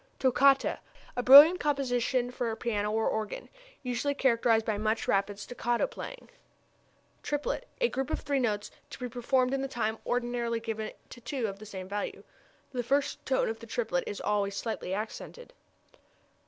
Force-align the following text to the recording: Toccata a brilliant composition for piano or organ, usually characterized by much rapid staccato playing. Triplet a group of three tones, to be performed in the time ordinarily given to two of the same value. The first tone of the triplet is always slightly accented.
Toccata 0.17 0.79
a 1.15 1.21
brilliant 1.21 1.59
composition 1.59 2.31
for 2.31 2.55
piano 2.55 2.89
or 2.91 3.07
organ, 3.07 3.49
usually 3.83 4.15
characterized 4.15 4.65
by 4.65 4.75
much 4.75 5.07
rapid 5.07 5.37
staccato 5.37 5.85
playing. 5.85 6.27
Triplet 7.21 7.67
a 7.79 7.87
group 7.87 8.09
of 8.09 8.21
three 8.21 8.41
tones, 8.41 8.71
to 8.89 8.97
be 8.97 9.07
performed 9.07 9.53
in 9.53 9.61
the 9.61 9.67
time 9.67 9.99
ordinarily 10.03 10.59
given 10.59 10.91
to 11.11 11.21
two 11.21 11.45
of 11.45 11.59
the 11.59 11.67
same 11.67 11.87
value. 11.87 12.23
The 12.71 12.81
first 12.81 13.23
tone 13.27 13.47
of 13.47 13.59
the 13.59 13.67
triplet 13.67 14.05
is 14.07 14.19
always 14.19 14.55
slightly 14.57 14.91
accented. 14.91 15.53